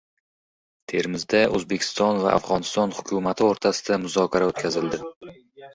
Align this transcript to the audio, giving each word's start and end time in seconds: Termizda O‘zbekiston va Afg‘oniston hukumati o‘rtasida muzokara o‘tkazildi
Termizda 0.93 1.41
O‘zbekiston 1.59 2.23
va 2.25 2.33
Afg‘oniston 2.39 2.97
hukumati 3.01 3.47
o‘rtasida 3.53 4.03
muzokara 4.07 4.51
o‘tkazildi 4.55 5.07